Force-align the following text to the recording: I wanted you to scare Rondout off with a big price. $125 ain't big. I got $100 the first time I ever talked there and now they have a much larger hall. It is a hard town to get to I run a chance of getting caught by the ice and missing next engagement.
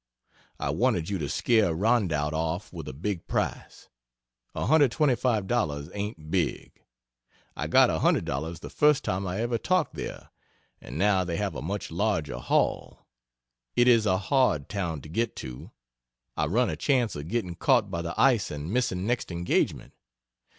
I 0.59 0.71
wanted 0.71 1.11
you 1.11 1.19
to 1.19 1.29
scare 1.29 1.75
Rondout 1.75 2.33
off 2.33 2.73
with 2.73 2.87
a 2.87 2.91
big 2.91 3.27
price. 3.27 3.87
$125 4.55 5.91
ain't 5.93 6.31
big. 6.31 6.71
I 7.55 7.67
got 7.67 7.91
$100 7.91 8.59
the 8.61 8.69
first 8.71 9.03
time 9.03 9.27
I 9.27 9.41
ever 9.41 9.59
talked 9.59 9.93
there 9.93 10.31
and 10.81 10.97
now 10.97 11.23
they 11.23 11.37
have 11.37 11.53
a 11.53 11.61
much 11.61 11.91
larger 11.91 12.39
hall. 12.39 13.05
It 13.75 13.87
is 13.87 14.07
a 14.07 14.17
hard 14.17 14.69
town 14.69 15.01
to 15.01 15.07
get 15.09 15.35
to 15.35 15.69
I 16.35 16.47
run 16.47 16.71
a 16.71 16.75
chance 16.75 17.15
of 17.15 17.27
getting 17.27 17.53
caught 17.53 17.91
by 17.91 18.01
the 18.01 18.19
ice 18.19 18.49
and 18.49 18.73
missing 18.73 19.05
next 19.05 19.31
engagement. 19.31 19.93